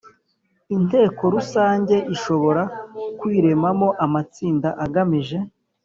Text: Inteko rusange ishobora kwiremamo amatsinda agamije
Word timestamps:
Inteko 0.75 1.23
rusange 1.35 1.95
ishobora 2.15 2.63
kwiremamo 3.19 3.87
amatsinda 4.05 4.69
agamije 4.85 5.37